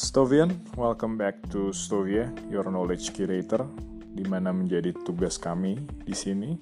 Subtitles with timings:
[0.00, 0.48] Stovian,
[0.80, 3.68] welcome back to Stovia, your knowledge curator,
[4.08, 5.76] di mana menjadi tugas kami
[6.08, 6.56] di sini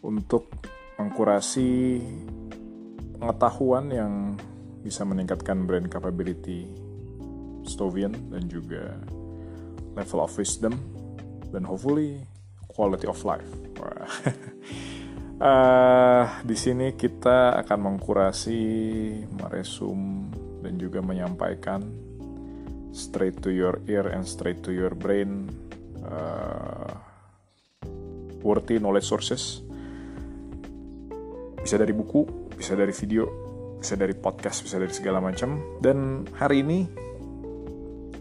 [0.00, 0.48] untuk
[0.96, 2.00] mengkurasi
[3.20, 4.40] pengetahuan yang
[4.80, 6.64] bisa meningkatkan brand capability
[7.68, 8.96] Stovian dan juga
[9.92, 10.72] level of wisdom
[11.52, 12.24] dan hopefully
[12.72, 13.52] quality of life.
[15.36, 18.64] uh, di sini kita akan mengkurasi,
[19.36, 20.32] meresum
[20.64, 22.03] dan juga menyampaikan
[22.94, 25.50] straight to your ear and straight to your brain
[26.06, 26.94] uh,
[28.46, 29.66] worthy knowledge sources.
[31.58, 32.22] Bisa dari buku
[32.54, 33.26] bisa dari video
[33.82, 35.58] bisa dari podcast bisa dari segala macam.
[35.82, 36.86] Dan hari ini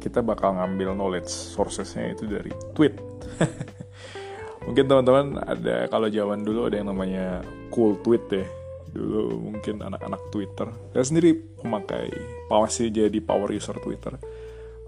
[0.02, 2.98] kita bakal ngambil knowledge sourcesnya itu dari tweet.
[4.67, 8.48] Mungkin teman-teman ada kalau zaman dulu ada yang namanya cool tweet deh
[8.94, 10.70] dulu mungkin anak-anak Twitter.
[10.94, 11.34] Saya sendiri
[11.66, 12.14] memakai
[12.45, 14.14] masih jadi power user Twitter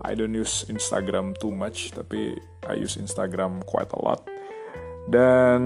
[0.05, 2.37] I don't use Instagram too much tapi
[2.69, 4.21] I use Instagram quite a lot.
[5.05, 5.61] Dan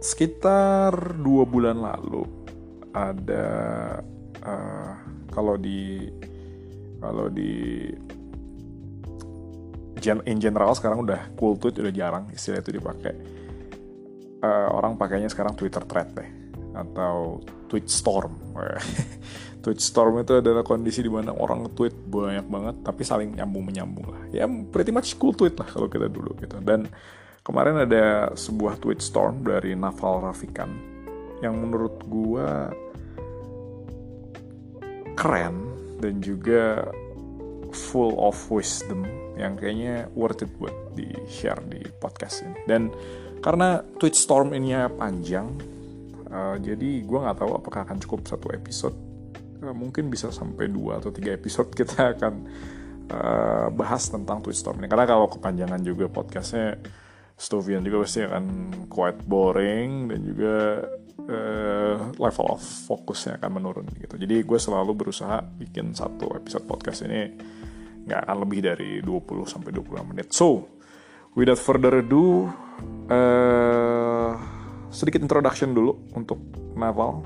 [0.00, 2.24] sekitar dua bulan lalu
[2.94, 3.46] ada
[4.42, 4.92] uh,
[5.30, 6.10] kalau di
[6.98, 7.86] kalau di
[10.24, 13.14] in general sekarang udah cool tweet udah jarang istilah itu dipakai.
[14.40, 16.30] Uh, orang pakainya sekarang Twitter thread deh
[16.72, 18.34] atau tweet storm.
[19.60, 24.08] Tweet storm itu adalah kondisi di mana orang tweet banyak banget tapi saling nyambung menyambung
[24.08, 24.22] lah.
[24.32, 26.56] Ya pretty much cool tweet lah kalau kita dulu gitu.
[26.64, 26.88] Dan
[27.44, 30.72] kemarin ada sebuah tweet storm dari Naval Rafikan
[31.44, 32.72] yang menurut gua
[35.12, 36.88] keren dan juga
[37.68, 39.04] full of wisdom
[39.36, 42.64] yang kayaknya worth it buat di share di podcast ini.
[42.64, 42.88] Dan
[43.44, 45.52] karena tweet storm ini panjang
[46.30, 48.96] uh, jadi gue nggak tahu apakah akan cukup satu episode.
[49.60, 52.34] Uh, mungkin bisa sampai dua atau tiga episode kita akan
[53.10, 54.88] uh, bahas tentang tweet storm ini.
[54.88, 56.80] Karena kalau kepanjangan juga podcastnya
[57.40, 58.44] Stovian juga pasti akan
[58.92, 60.84] quite boring dan juga
[61.24, 64.20] uh, level of fokusnya akan menurun gitu.
[64.20, 67.32] Jadi gue selalu berusaha bikin satu episode podcast ini
[68.04, 70.28] nggak akan lebih dari 20 sampai 25 menit.
[70.36, 70.68] So
[71.32, 72.48] without further ado uh,
[74.90, 76.38] sedikit introduction dulu untuk
[76.74, 77.22] Naval.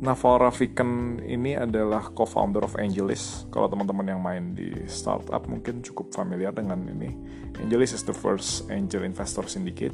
[0.00, 3.44] Naval Rafikan ini adalah co-founder of Angelis.
[3.52, 7.12] Kalau teman-teman yang main di startup mungkin cukup familiar dengan ini.
[7.60, 9.92] Angelis is the first angel investor syndicate.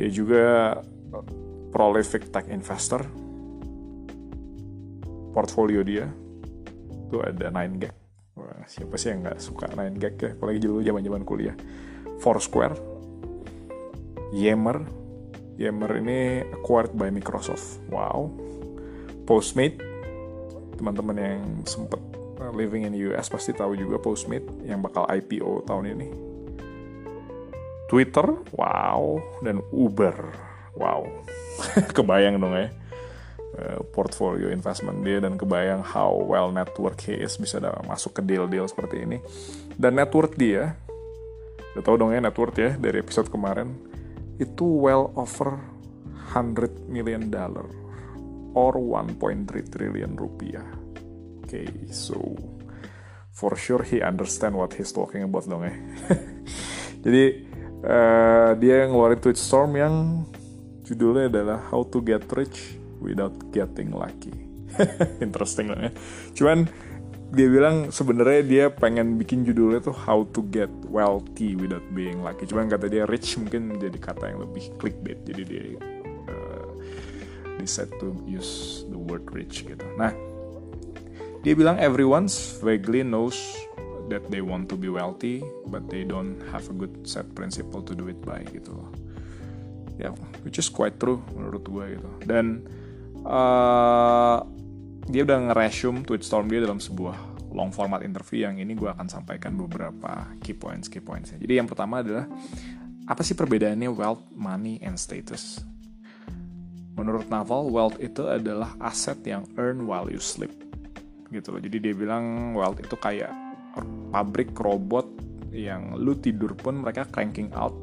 [0.00, 0.44] Dia juga
[1.68, 3.04] prolific tech investor.
[5.36, 6.08] Portfolio dia
[6.88, 7.94] itu ada 9gag.
[8.40, 10.30] Wah, siapa sih yang nggak suka 9gag ya?
[10.32, 11.56] Apalagi dulu zaman-zaman kuliah.
[12.24, 12.93] Foursquare,
[14.34, 14.82] Yammer.
[15.54, 17.78] Yammer ini acquired by Microsoft.
[17.86, 18.34] Wow.
[19.22, 19.78] Postmate.
[20.74, 22.02] Teman-teman yang sempat
[22.42, 26.08] uh, living in US pasti tahu juga Postmate yang bakal IPO tahun ini.
[27.86, 28.26] Twitter,
[28.58, 30.18] wow, dan Uber,
[30.74, 31.06] wow.
[31.96, 32.74] kebayang dong ya
[33.58, 38.66] uh, portfolio investment dia dan kebayang how well network he is bisa masuk ke deal-deal
[38.66, 39.18] seperti ini.
[39.74, 40.74] Dan network dia,
[41.74, 43.93] udah tau dong ya network ya dari episode kemarin
[44.38, 45.58] itu well over
[46.34, 47.66] 100 million dollar
[48.54, 50.66] or 1.3 trillion rupiah.
[51.44, 52.16] Okay, so
[53.34, 55.74] for sure he understand what he's talking about dong ya.
[57.04, 57.24] Jadi
[57.84, 60.24] uh, dia ngeluarin tweet storm yang
[60.86, 64.32] judulnya adalah How to Get Rich Without Getting Lucky.
[65.26, 65.92] Interesting lah ya.
[66.32, 66.66] Cuman
[67.34, 72.46] dia bilang sebenarnya dia pengen bikin judulnya tuh how to get wealthy without being lucky.
[72.46, 75.20] Cuman kata dia rich mungkin jadi kata yang lebih clickbait.
[75.26, 75.64] Jadi dia
[76.30, 76.66] uh,
[77.58, 79.84] decide to use the word rich gitu.
[79.98, 80.14] Nah,
[81.42, 83.36] dia bilang everyone's vaguely knows
[84.08, 87.92] that they want to be wealthy, but they don't have a good set principle to
[87.92, 88.78] do it by gitu.
[89.98, 92.10] Ya, yeah, which is quite true menurut gue gitu.
[92.26, 92.66] Dan
[93.22, 94.42] uh,
[95.08, 97.16] dia udah nge-resume storm dia dalam sebuah
[97.54, 101.68] long format interview yang ini gue akan sampaikan beberapa key points key points jadi yang
[101.70, 102.26] pertama adalah
[103.04, 105.60] apa sih perbedaannya wealth, money, and status?
[106.96, 110.52] Menurut Naval, wealth itu adalah aset yang earn while you sleep.
[111.28, 111.60] Gitu loh.
[111.60, 113.28] Jadi dia bilang wealth itu kayak
[114.08, 115.04] pabrik robot
[115.52, 117.76] yang lu tidur pun mereka cranking out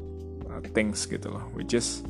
[0.50, 2.02] uh, things gitu loh, which is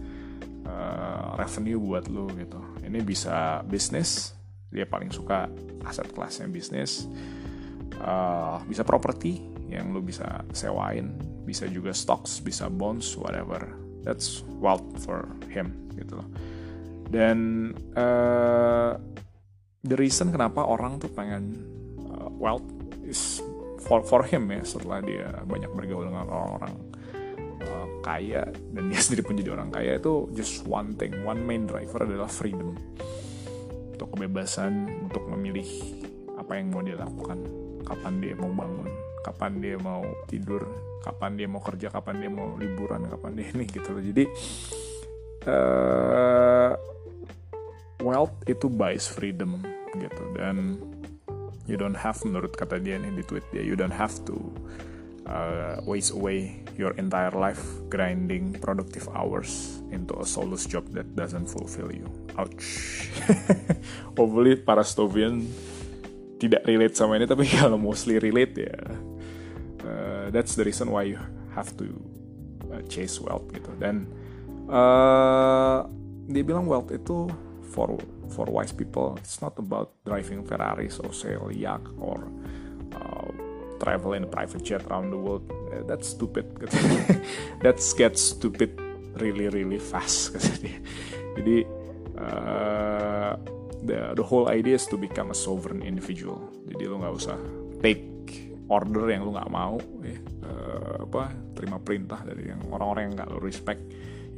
[0.64, 2.58] uh, revenue buat lu gitu.
[2.80, 4.32] Ini bisa bisnis,
[4.72, 5.46] dia paling suka
[5.84, 7.04] aset kelasnya bisnis
[8.00, 11.12] uh, bisa properti yang lu bisa sewain
[11.44, 13.60] bisa juga stocks bisa bonds whatever.
[14.02, 16.28] That's wealth for him gitu loh.
[17.06, 18.98] Dan uh,
[19.86, 21.54] the reason kenapa orang tuh pengen
[22.10, 22.66] uh, wealth
[23.06, 23.38] is
[23.82, 26.74] for for him ya setelah dia banyak bergaul dengan orang-orang
[28.02, 31.14] kaya dan dia sendiri pun jadi orang kaya itu just one thing.
[31.22, 32.74] One main driver adalah freedom
[34.02, 35.62] untuk kebebasan untuk memilih
[36.34, 37.38] apa yang mau dia lakukan
[37.86, 38.90] kapan dia mau bangun
[39.22, 40.66] kapan dia mau tidur
[41.06, 44.02] kapan dia mau kerja kapan dia mau liburan kapan dia ini gitu loh.
[44.02, 44.24] Jadi
[45.46, 46.74] uh,
[48.02, 49.62] wealth itu buys freedom
[49.94, 50.24] gitu.
[50.34, 50.82] Dan
[51.70, 54.34] you don't have menurut kata dia nih di tweet dia you don't have to
[55.26, 61.46] uh, waste away your entire life grinding productive hours into a soulless job that doesn't
[61.46, 62.08] fulfill you.
[62.38, 63.08] Ouch.
[64.18, 65.44] Hopefully para Stovian
[66.40, 68.76] tidak relate sama ini tapi kalau mostly relate ya
[69.86, 71.18] uh, that's the reason why you
[71.54, 71.86] have to
[72.72, 73.70] uh, chase wealth gitu.
[73.78, 74.08] Dan
[74.66, 75.86] uh,
[76.26, 77.28] dia bilang wealth itu
[77.72, 77.96] for
[78.32, 82.20] for wise people it's not about driving Ferraris or sail yacht or
[83.82, 85.42] travel in private jet around the world.
[85.50, 86.46] Uh, that's stupid.
[87.66, 88.78] That gets stupid
[89.18, 90.38] really really fast.
[91.36, 91.66] Jadi
[92.14, 93.34] uh,
[93.82, 96.38] the the whole idea is to become a sovereign individual.
[96.70, 97.36] Jadi lo nggak usah
[97.82, 98.06] take
[98.70, 103.30] order yang lo nggak mau ya uh, apa terima perintah dari yang orang-orang yang nggak
[103.34, 103.82] lo respect.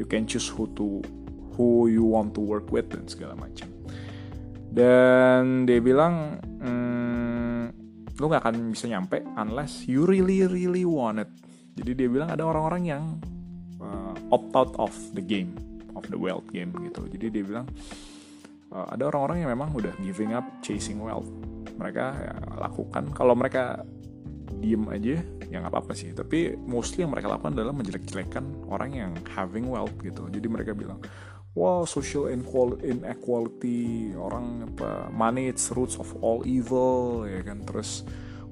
[0.00, 1.04] You can choose who to
[1.54, 3.70] who you want to work with dan segala macam.
[4.74, 6.42] Dan dia bilang
[8.22, 11.30] lu nggak akan bisa nyampe unless you really really want it.
[11.74, 13.04] Jadi dia bilang ada orang-orang yang
[13.82, 15.58] uh, opt out of the game
[15.98, 17.02] of the wealth game gitu.
[17.10, 17.66] Jadi dia bilang
[18.70, 21.26] uh, ada orang-orang yang memang udah giving up chasing wealth.
[21.74, 23.10] Mereka ya, lakukan.
[23.10, 23.82] Kalau mereka
[24.62, 25.18] diem aja
[25.50, 26.14] ya nggak apa-apa sih.
[26.14, 30.30] Tapi mostly yang mereka lakukan adalah menjelek-jelekan orang yang having wealth gitu.
[30.30, 31.02] Jadi mereka bilang
[31.54, 32.26] wow social
[32.82, 37.62] inequality orang apa money it's roots of all evil ya kan?
[37.62, 38.02] Terus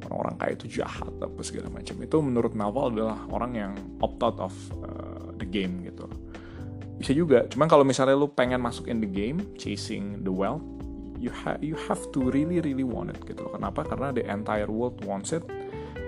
[0.06, 1.98] orang-orang kaya itu jahat apa segala macam.
[2.02, 3.72] Itu menurut Naval adalah orang yang
[4.02, 6.06] opt out of uh, the game gitu.
[6.98, 10.62] Bisa juga cuman kalau misalnya lu pengen masuk in the game chasing the wealth
[11.18, 13.82] you have you have to really really want it gitu kenapa?
[13.86, 15.42] Karena the entire world wants it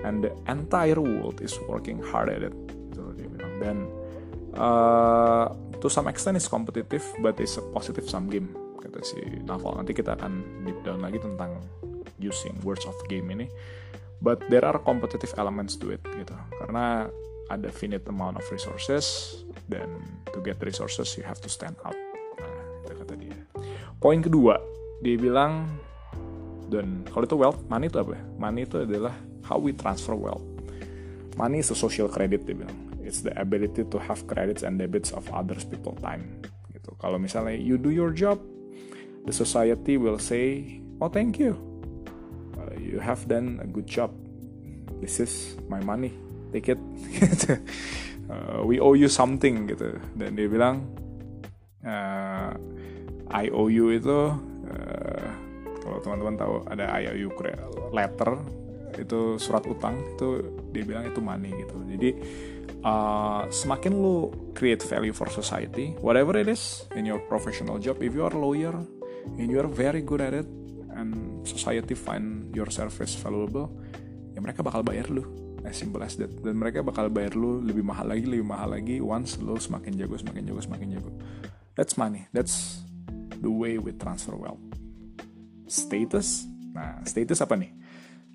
[0.06, 2.54] and the entire world is working hard at it
[2.94, 3.54] gitu dia bilang.
[3.58, 3.76] Dan
[4.58, 5.50] uh,
[5.84, 8.48] to some extent is competitive but it's a positive sum game
[8.80, 9.76] kata si Naval.
[9.76, 11.60] Nanti kita akan deep down lagi tentang
[12.16, 13.52] using words of game ini.
[14.24, 16.32] But there are competitive elements to it gitu.
[16.56, 17.04] Karena
[17.52, 19.36] ada finite amount of resources
[19.68, 20.00] dan
[20.32, 21.96] to get resources you have to stand out
[22.40, 22.56] nah
[22.88, 23.36] itu kata dia.
[24.00, 24.56] Poin kedua
[25.04, 25.68] dia bilang
[26.72, 29.12] dan kalau itu wealth money itu apa money itu adalah
[29.44, 30.44] how we transfer wealth.
[31.36, 32.72] Money is a social credit dia bilang
[33.04, 36.40] it's the ability to have credits and debits of others people time
[36.72, 36.96] gitu.
[36.96, 38.40] Kalau misalnya you do your job
[39.28, 41.54] the society will say oh thank you.
[42.56, 44.10] Uh, you have done a good job.
[45.04, 46.16] This is my money.
[46.50, 46.80] Take it.
[48.24, 50.00] Uh, we owe you something gitu.
[50.16, 50.80] Dan dia bilang
[51.84, 52.56] uh,
[53.28, 54.32] I owe you itu
[54.64, 55.28] uh,
[55.84, 57.28] kalau teman-teman tahu ada IOU
[57.92, 58.40] letter
[58.96, 60.40] itu surat utang itu
[60.72, 61.76] dia bilang itu money gitu.
[61.84, 62.10] Jadi
[62.84, 68.12] uh, semakin lu create value for society, whatever it is in your professional job, if
[68.12, 68.76] you are a lawyer
[69.40, 70.46] and you are very good at it,
[70.94, 73.72] and society find your service valuable,
[74.36, 75.24] ya mereka bakal bayar lu.
[75.64, 76.28] As simple as that.
[76.44, 80.20] Dan mereka bakal bayar lu lebih mahal lagi, lebih mahal lagi once lu semakin jago,
[80.20, 81.10] semakin jago, semakin jago.
[81.72, 82.28] That's money.
[82.36, 82.84] That's
[83.40, 84.60] the way we transfer wealth.
[85.64, 86.44] Status?
[86.76, 87.72] Nah, status apa nih?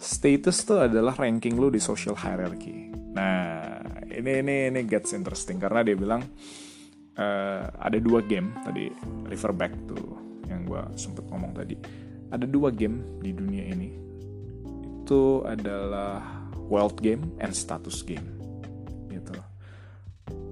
[0.01, 2.89] Status tuh adalah ranking lu di social hierarchy.
[3.13, 3.78] Nah,
[4.10, 6.25] ini ini ini gets interesting karena dia bilang
[7.18, 8.89] uh, ada dua game tadi
[9.30, 10.06] Riverback tuh
[10.50, 11.78] yang gue sempet ngomong tadi.
[12.30, 13.89] Ada dua game di dunia ini.
[15.06, 16.22] Itu adalah
[16.70, 18.25] wealth game and status game.
[19.10, 19.34] Gitu.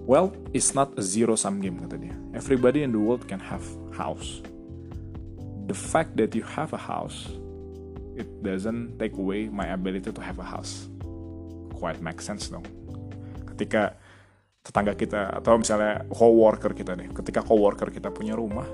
[0.06, 2.14] Wealth is not a zero sum game kata dia.
[2.34, 4.42] Everybody in the world can have house.
[5.70, 7.28] The fact that you have a house
[8.18, 10.90] it doesn't take away my ability to have a house.
[11.78, 12.66] Quite make sense dong
[13.58, 13.98] ketika
[14.62, 18.68] tetangga kita atau misalnya coworker kita nih ketika coworker kita punya rumah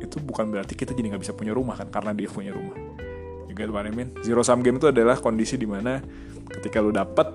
[0.00, 2.76] itu bukan berarti kita jadi nggak bisa punya rumah kan karena dia punya rumah.
[3.46, 4.16] You get what I mean?
[4.24, 6.00] Zero sum game itu adalah kondisi di mana
[6.48, 7.28] ketika lu dapet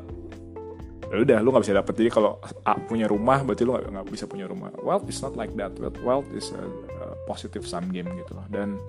[1.06, 1.94] ya udah lu nggak bisa dapet.
[2.02, 4.74] Jadi kalau A punya rumah berarti lu nggak bisa punya rumah.
[4.82, 5.78] Wealth is not like that.
[6.02, 8.46] Wealth is a, a positive sum game gitu loh.
[8.50, 8.82] Dan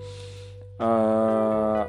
[0.81, 1.85] uh,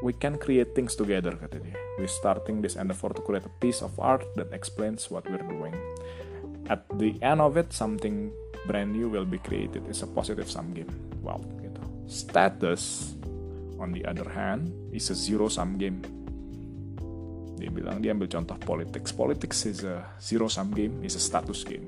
[0.00, 1.83] we can create things together kata dia.
[1.98, 5.78] We starting this endeavor to create a piece of art that explains what we're doing.
[6.66, 8.34] At the end of it, something
[8.66, 9.86] brand new will be created.
[9.86, 10.90] It's a positive sum game.
[11.22, 11.82] Wow, gitu.
[12.10, 13.14] Status,
[13.78, 16.02] on the other hand is a zero sum game
[17.54, 21.62] dia bilang dia ambil contoh politics politics is a zero sum game is a status
[21.62, 21.86] game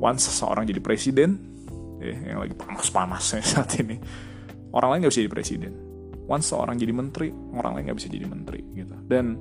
[0.00, 1.38] once seseorang jadi presiden
[2.02, 3.96] eh, yang lagi panas-panasnya saat ini
[4.74, 5.72] orang lain nggak bisa jadi presiden
[6.24, 8.96] once seorang jadi menteri orang lain nggak bisa jadi menteri gitu.
[9.04, 9.36] Dan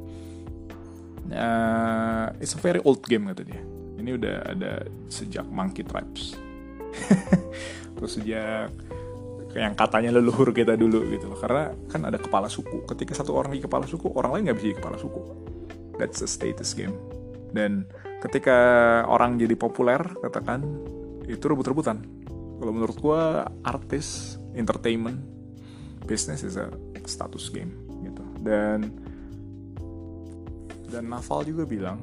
[1.31, 3.61] uh, it's a very old game kata dia.
[3.99, 4.71] Ini udah ada
[5.07, 6.35] sejak monkey tribes.
[7.95, 8.67] Terus sejak
[9.53, 11.39] yang katanya leluhur kita dulu gitu loh.
[11.39, 12.83] Karena kan ada kepala suku.
[12.89, 15.21] Ketika satu orang di kepala suku orang lain nggak bisa jadi kepala suku.
[16.01, 16.97] That's a status game.
[17.53, 17.85] Dan
[18.19, 18.57] ketika
[19.05, 20.65] orang jadi populer katakan
[21.29, 22.01] itu rebut-rebutan.
[22.59, 25.32] Kalau menurut gua artis entertainment
[26.05, 26.69] business is a
[27.07, 28.91] status game gitu dan
[30.93, 31.97] dan Naval juga bilang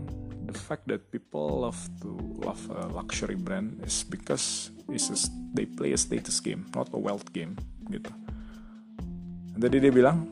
[0.50, 2.10] the fact that people love to
[2.42, 5.16] love a luxury brand is because it's a,
[5.54, 7.54] they play a status game, not a wealth game
[7.86, 8.10] gitu.
[9.54, 10.26] Jadi dia bilang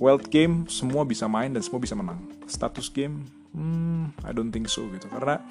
[0.00, 2.24] wealth game semua bisa main dan semua bisa menang.
[2.48, 5.06] Status game, hmm, I don't think so gitu.
[5.12, 5.44] Karena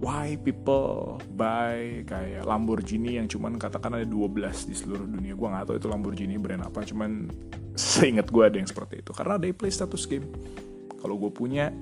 [0.00, 5.36] why people buy kayak Lamborghini yang cuman katakan ada 12 di seluruh dunia.
[5.36, 7.28] Gua nggak tahu itu Lamborghini brand apa, cuman
[7.76, 9.12] seingat gue ada yang seperti itu.
[9.12, 10.24] Karena they play status game.
[11.00, 11.72] Kalau gue punya,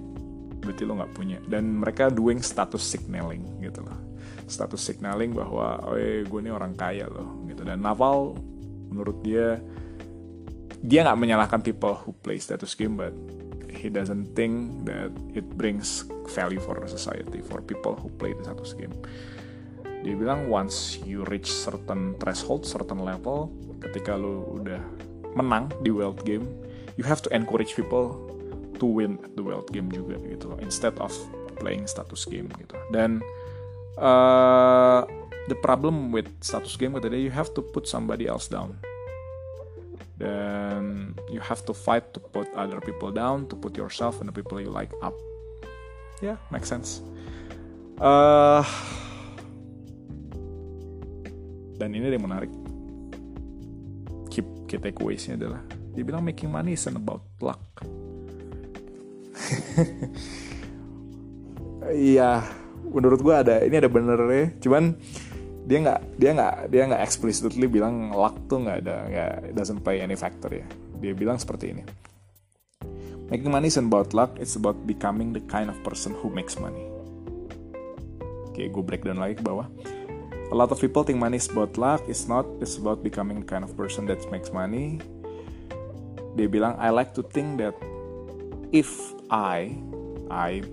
[0.58, 3.96] berarti lo nggak punya dan mereka doing status signaling gitu loh
[4.50, 8.34] status signaling bahwa oh gue ini orang kaya loh gitu dan Naval
[8.90, 9.62] menurut dia
[10.82, 13.14] dia nggak menyalahkan people who play status game but
[13.70, 18.72] he doesn't think that it brings value for society for people who play the status
[18.74, 18.92] game.
[20.02, 23.50] Dia bilang once you reach certain threshold certain level
[23.82, 24.78] ketika lo udah
[25.34, 26.46] menang di world game
[26.94, 28.14] you have to encourage people
[28.78, 31.10] to win the world game juga gitu instead of
[31.58, 32.78] playing status game gitu.
[32.94, 33.18] Dan
[33.98, 35.02] uh,
[35.50, 38.78] the problem with status game katanya you have to put somebody else down
[40.18, 44.34] dan you have to fight to put other people down to put yourself and the
[44.34, 45.14] people you like up.
[46.18, 47.00] Yeah, make sense.
[48.02, 48.66] Uh,
[51.78, 52.50] dan ini yang menarik.
[54.34, 55.62] Keep key takeaways-nya adalah
[55.94, 57.62] dia bilang making money isn't about luck.
[61.88, 62.44] Iya,
[62.84, 64.52] menurut gue ada ini ada benernya.
[64.60, 64.92] Cuman
[65.68, 70.00] dia nggak dia nggak dia nggak explicitly bilang luck tuh nggak ada nggak doesn't play
[70.00, 70.64] any factor ya.
[70.96, 71.84] Dia bilang seperti ini.
[73.28, 76.88] Making money isn't about luck, it's about becoming the kind of person who makes money.
[78.48, 79.68] Oke, gue breakdown lagi ke bawah.
[80.48, 82.48] A lot of people think money is about luck, it's not.
[82.64, 84.96] It's about becoming the kind of person that makes money.
[86.40, 87.76] Dia bilang, I like to think that
[88.72, 88.88] if
[89.28, 89.76] I
[90.32, 90.64] I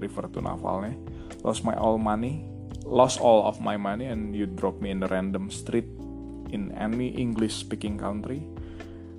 [0.00, 0.96] refer to Navalnya
[1.44, 2.48] lost my all money
[2.88, 5.86] lost all of my money and you drop me in the random street
[6.48, 8.42] in any English speaking country.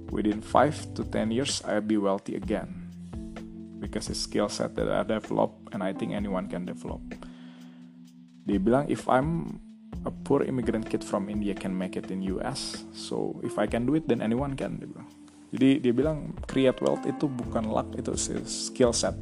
[0.10, 2.90] Within 5 to 10 years I'll be wealthy again.
[3.80, 7.00] Because it's skill set that I develop and I think anyone can develop.
[8.50, 9.62] Dia bilang if I'm
[10.04, 13.86] a poor immigrant kid from India can make it in US so if I can
[13.86, 15.08] do it then anyone can dia bilang.
[15.50, 18.14] Jadi dia bilang create wealth itu bukan luck, itu
[18.46, 19.18] skill set.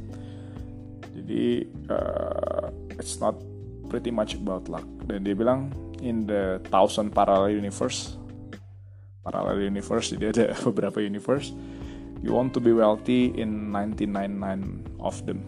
[1.16, 2.68] Jadi uh,
[3.00, 3.36] it's not
[3.88, 4.84] pretty much about luck.
[5.08, 5.72] Dan dia bilang
[6.04, 8.14] in the thousand parallel universe,
[9.24, 11.50] parallel universe jadi ada beberapa universe.
[12.18, 15.46] You want to be wealthy in 999 of them.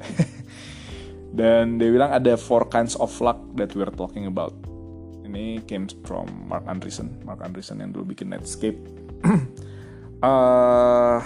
[1.38, 4.50] Dan dia bilang ada four kinds of luck that we're talking about.
[5.22, 8.82] Ini came from Mark Andreessen, Mark Andreessen yang dulu bikin Netscape.
[10.26, 11.22] uh,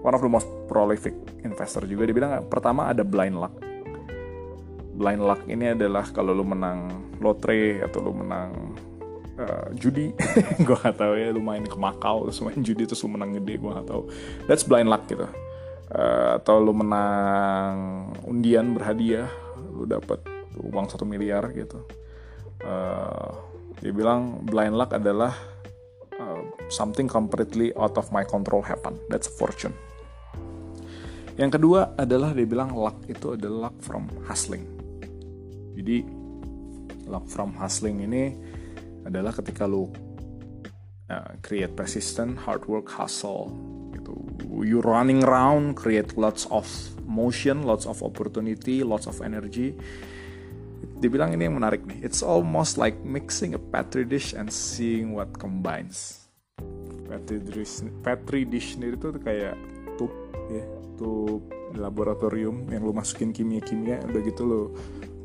[0.00, 1.12] one of the most prolific
[1.44, 3.54] investor juga dia bilang pertama ada blind luck
[5.00, 6.92] blind luck ini adalah kalau lu menang
[7.24, 8.76] lotre atau lu menang
[9.40, 10.12] uh, judi
[10.66, 13.56] gue gak tahu ya lu main ke Makau terus main judi terus lu menang gede
[13.56, 14.12] gue gak tahu
[14.44, 15.24] that's blind luck gitu
[15.96, 19.32] uh, atau lu menang undian berhadiah
[19.72, 20.20] lu dapat
[20.60, 21.80] uang satu miliar gitu
[22.68, 23.32] uh,
[23.80, 25.32] dia bilang blind luck adalah
[26.20, 29.00] uh, something completely out of my control happen.
[29.08, 29.72] That's a fortune.
[31.40, 34.79] Yang kedua adalah dia bilang luck itu adalah luck from hustling.
[35.80, 36.04] Jadi
[37.08, 38.36] luck from hustling ini
[39.08, 39.88] adalah ketika lu
[41.08, 43.48] uh, create persistent, hard work, hustle
[43.96, 44.12] gitu.
[44.60, 46.68] You running around, create lots of
[47.08, 49.72] motion, lots of opportunity, lots of energy
[51.00, 52.04] dibilang ini yang menarik nih.
[52.04, 56.28] It's almost like mixing a petri dish and seeing what combines.
[57.08, 59.56] Petri dish, petri dish itu tuh kayak
[59.96, 60.12] tube
[60.52, 60.64] ya,
[61.00, 64.62] tube laboratorium yang lu masukin kimia-kimia, udah gitu lu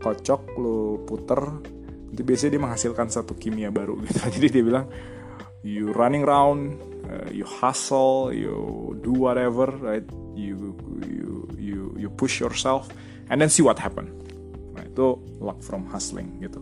[0.05, 1.41] kocok, lu puter,
[2.13, 4.21] itu biasanya dia menghasilkan satu kimia baru gitu.
[4.29, 4.85] Jadi dia bilang
[5.65, 6.77] you running around
[7.09, 10.05] uh, you hustle you do whatever right?
[10.37, 10.77] You
[11.09, 12.85] you you you push yourself
[13.33, 14.13] and then see what happen.
[14.77, 16.61] Nah itu luck from hustling gitu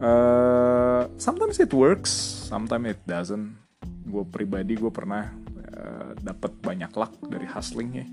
[0.00, 2.10] uh, sometimes it works
[2.48, 3.56] sometimes it doesn't.
[4.04, 5.32] Gue pribadi gue pernah
[5.74, 8.06] uh, dapat banyak luck dari hustlingnya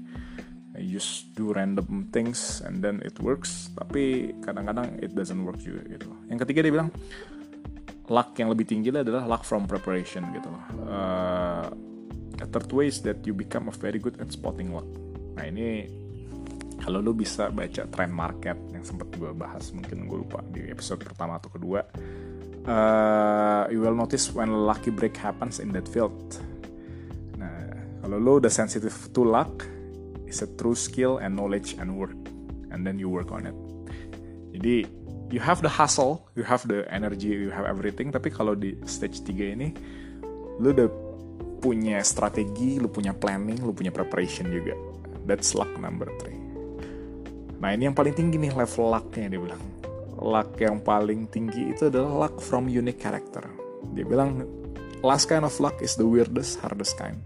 [0.81, 5.85] I just do random things and then it works tapi kadang-kadang it doesn't work juga
[5.85, 6.89] gitu yang ketiga dia bilang
[8.11, 10.51] luck yang lebih tinggi adalah luck from preparation gitu.
[10.83, 11.71] Uh,
[12.43, 14.87] a third way is that you become a very good at spotting luck.
[15.39, 15.87] Nah ini
[16.83, 20.99] kalau lu bisa baca trend market yang sempat gue bahas mungkin gue lupa di episode
[21.07, 21.85] pertama atau kedua,
[22.67, 26.19] uh, you will notice when lucky break happens in that field.
[27.39, 27.71] Nah
[28.03, 29.63] kalau lu udah sensitive to luck,
[30.31, 32.15] it's a true skill and knowledge and work,
[32.71, 33.57] and then you work on it.
[34.55, 34.87] Jadi
[35.27, 38.15] you have the hustle, you have the energy, you have everything.
[38.15, 39.75] Tapi kalau di stage 3 ini,
[40.63, 40.87] lu udah
[41.59, 44.71] punya strategi, lu punya planning, lu punya preparation juga.
[45.27, 47.59] That's luck number 3.
[47.59, 49.61] Nah ini yang paling tinggi nih level lucknya dia bilang.
[50.21, 53.45] Luck yang paling tinggi itu adalah luck from unique character.
[53.93, 54.47] Dia bilang
[55.01, 57.21] last kind of luck is the weirdest, hardest kind.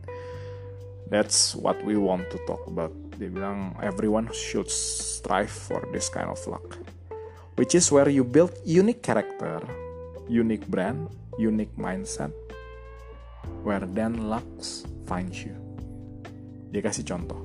[1.10, 2.94] That's what we want to talk about.
[3.16, 6.82] Dia bilang everyone should strive for this kind of luck
[7.56, 9.64] which is where you build unique character,
[10.28, 11.08] unique brand,
[11.40, 12.32] unique mindset,
[13.64, 14.46] where then luck
[15.08, 15.56] finds you.
[16.72, 17.40] Dia kasih contoh.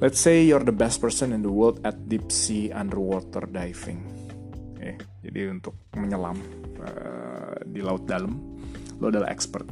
[0.00, 4.00] Let's say you're the best person in the world at deep sea underwater diving.
[4.80, 6.40] Eh, jadi untuk menyelam
[6.80, 8.32] uh, di laut dalam,
[8.96, 9.68] lo adalah expert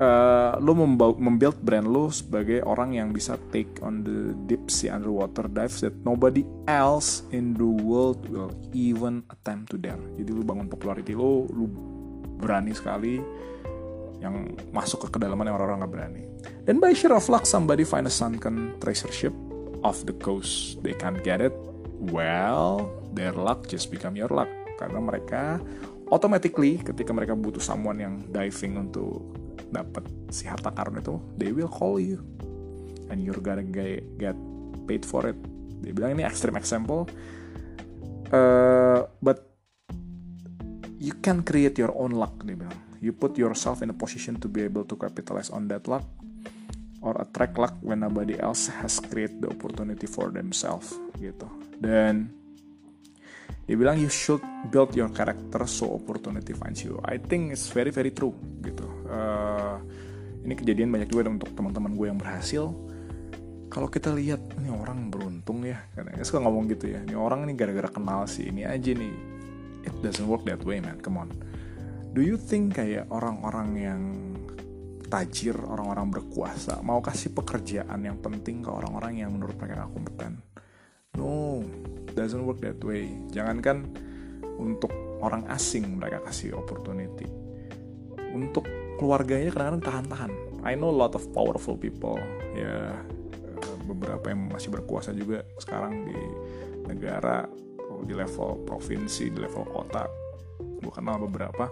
[0.00, 0.72] uh, lo
[1.16, 5.94] membuild brand lo sebagai orang yang bisa take on the deep sea underwater dives that
[6.04, 10.00] nobody else in the world will even attempt to dare.
[10.16, 11.64] Jadi lo bangun popularity lo, lo
[12.36, 13.20] berani sekali
[14.20, 16.22] yang masuk ke kedalaman yang orang-orang gak berani.
[16.64, 19.32] Dan by sheer of luck somebody find a sunken treasure ship
[19.84, 20.80] off the coast.
[20.80, 21.52] They can't get it.
[21.96, 25.56] Well, their luck just become your luck karena mereka
[26.12, 29.24] automatically ketika mereka butuh someone yang diving untuk
[29.70, 32.22] dapat si harta karun itu they will call you.
[33.06, 34.34] And you're gonna get,
[34.86, 35.38] paid for it.
[35.82, 37.06] Dia bilang ini extreme example.
[38.30, 39.46] Uh, but
[40.98, 42.74] you can create your own luck dia bilang.
[42.98, 46.02] You put yourself in a position to be able to capitalize on that luck
[47.06, 51.46] or attract luck when nobody else has create the opportunity for themselves gitu.
[51.78, 52.34] Dan
[53.66, 56.98] dia bilang you should build your character so opportunity finds you.
[57.06, 58.86] I think it's very very true gitu.
[59.06, 59.55] Uh,
[60.46, 62.70] ini kejadian banyak juga untuk teman-teman gue yang berhasil.
[63.66, 65.82] Kalau kita lihat ini orang beruntung ya.
[65.90, 67.02] Karena suka ngomong gitu ya.
[67.02, 69.14] Ini orang ini gara-gara kenal sih ini aja nih.
[69.82, 71.02] It doesn't work that way man.
[71.02, 71.34] Come on.
[72.14, 74.02] Do you think kayak orang-orang yang
[75.10, 80.40] tajir, orang-orang berkuasa mau kasih pekerjaan yang penting ke orang-orang yang menurut mereka kompeten?
[81.18, 81.60] No
[82.14, 83.10] doesn't work that way.
[83.34, 83.84] Jangankan
[84.56, 87.28] untuk orang asing mereka kasih opportunity.
[88.32, 88.64] Untuk
[88.96, 90.32] keluarganya kadang-kadang tahan-tahan.
[90.66, 92.18] I know a lot of powerful people
[92.56, 92.96] ya.
[93.86, 96.18] Beberapa yang masih berkuasa juga sekarang di
[96.90, 97.46] negara
[98.02, 100.10] di level provinsi di level kota.
[100.58, 101.70] Gue kenal beberapa.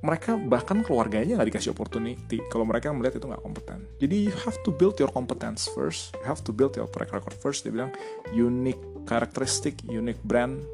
[0.00, 2.40] Mereka bahkan keluarganya nggak dikasih opportunity.
[2.48, 3.84] Kalau mereka melihat itu nggak kompeten.
[4.00, 6.16] Jadi you have to build your competence first.
[6.20, 7.68] You have to build your track record first.
[7.68, 7.92] Dia bilang
[8.32, 10.64] unique characteristic unique brand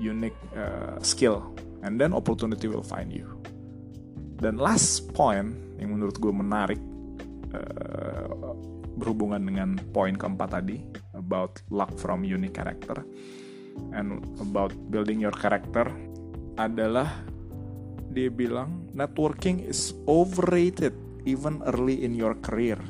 [0.00, 1.52] unique uh, skill.
[1.80, 3.39] And then opportunity will find you
[4.40, 6.80] dan last point yang menurut gue menarik
[7.52, 8.56] uh,
[8.96, 10.80] berhubungan dengan poin keempat tadi
[11.16, 13.04] about luck from unique character
[13.92, 15.88] and about building your character
[16.56, 17.08] adalah
[18.10, 20.92] dia bilang networking is overrated
[21.24, 22.80] even early in your career.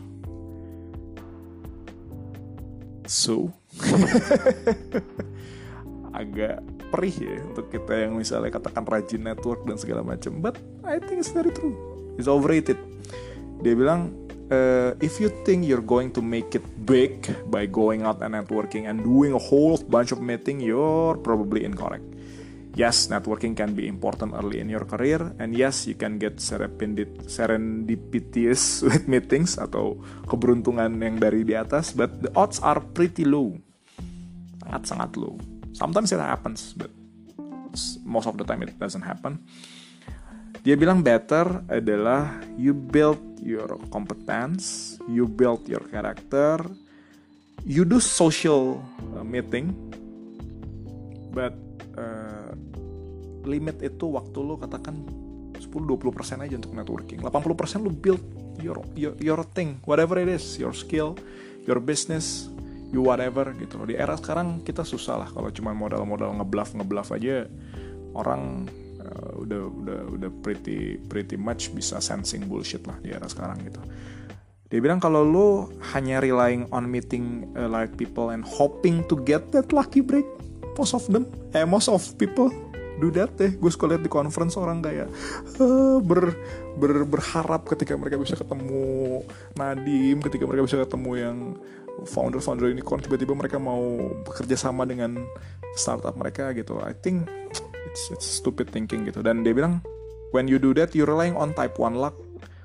[3.11, 3.53] So
[6.11, 6.59] agak
[6.91, 10.43] perih ya untuk kita yang misalnya katakan rajin network dan segala macam.
[10.43, 11.79] But I think it's very true.
[12.19, 12.77] It's overrated.
[13.63, 14.11] Dia bilang
[14.51, 18.91] uh, if you think you're going to make it big by going out and networking
[18.91, 22.05] and doing a whole bunch of meeting, you're probably incorrect.
[22.79, 28.63] Yes, networking can be important early in your career, and yes, you can get serendipitous
[28.87, 29.99] with meetings atau
[30.31, 33.59] keberuntungan yang dari di atas, but the odds are pretty low,
[34.63, 35.35] sangat sangat low.
[35.81, 36.93] Sometimes it happens, but
[38.05, 39.41] most of the time it doesn't happen.
[40.61, 46.61] Dia bilang better adalah you build your competence, you build your character,
[47.65, 48.77] you do social
[49.17, 49.73] uh, meeting,
[51.33, 51.57] but
[51.97, 52.53] uh,
[53.49, 55.01] limit itu waktu lo katakan
[55.57, 58.21] 10 10-20% aja untuk networking 80% lu build
[58.61, 61.17] your, your your thing whatever it is your skill
[61.65, 62.49] your business
[62.91, 63.79] you whatever gitu.
[63.81, 67.47] Loh di era sekarang kita susah lah kalau cuma modal-modal ngebluff ngebluff aja.
[68.15, 68.67] Orang
[68.99, 73.81] uh, udah udah udah pretty pretty much bisa sensing bullshit lah di era sekarang gitu.
[74.71, 79.51] Dia bilang kalau lu hanya relying on meeting uh, like people and hoping to get
[79.51, 80.27] that lucky break,
[80.79, 81.27] most of them,
[81.59, 82.47] eh most of people
[83.03, 83.51] do that deh.
[83.59, 85.11] Gue suka lihat di conference orang kayak
[85.59, 86.39] uh, ber,
[86.79, 89.27] ber berharap ketika mereka bisa ketemu
[89.59, 91.37] Nadim, ketika mereka bisa ketemu yang
[92.09, 95.21] founder-founder unicorn, tiba-tiba mereka mau bekerja sama dengan
[95.77, 96.81] startup mereka gitu.
[96.81, 97.29] I think
[97.89, 99.21] it's, it's stupid thinking gitu.
[99.21, 99.85] Dan dia bilang
[100.33, 102.17] when you do that, you relying on type one luck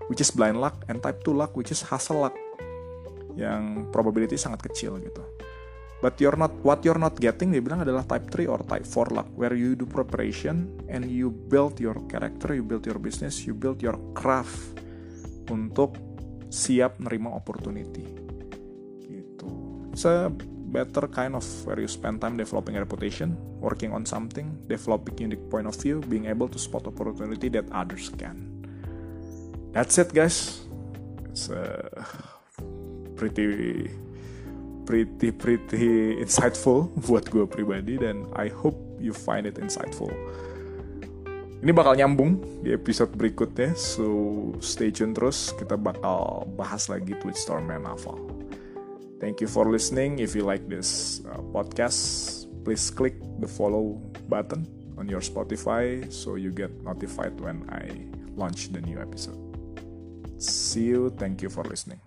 [0.07, 2.35] which is blind luck and type 2 luck which is hustle luck
[3.35, 5.21] yang probability sangat kecil gitu
[5.99, 9.15] but you're not what you're not getting dia bilang adalah type 3 or type 4
[9.15, 13.57] luck where you do preparation and you build your character you build your business you
[13.57, 14.77] build your craft
[15.49, 15.97] untuk
[16.53, 18.24] siap nerima opportunity
[19.95, 20.27] it's a
[20.75, 23.31] better kind of where you spend time developing a reputation
[23.63, 28.11] working on something developing unique point of view being able to spot opportunity that others
[28.19, 28.51] can.
[29.71, 30.67] That's it guys.
[31.31, 31.87] It's uh,
[33.15, 33.87] pretty
[34.83, 40.11] pretty pretty insightful buat gue pribadi dan I hope you find it insightful.
[41.63, 45.55] Ini bakal nyambung di episode berikutnya so stay tune terus.
[45.55, 48.44] Kita bakal bahas lagi Twitch Storm and Naval
[49.19, 54.65] thank you for listening if you like this uh, podcast please click the follow button
[54.97, 57.89] on your Spotify so you get notified when I
[58.35, 59.45] launch the new episode
[60.37, 61.09] See you.
[61.11, 61.99] Thank you for listening.